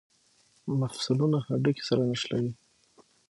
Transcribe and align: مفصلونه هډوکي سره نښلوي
مفصلونه 0.79 1.37
هډوکي 1.47 1.83
سره 1.89 2.01
نښلوي 2.09 2.51